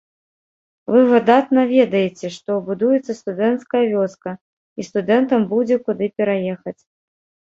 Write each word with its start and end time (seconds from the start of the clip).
Вы 0.93 1.01
выдатна 1.09 1.65
ведаеце, 1.77 2.25
што 2.37 2.51
будуецца 2.69 3.13
студэнцкая 3.19 3.83
вёска, 3.93 4.31
і 4.79 4.85
студэнтам 4.89 5.41
будзе 5.51 5.75
куды 5.87 6.05
пераехаць. 6.23 6.79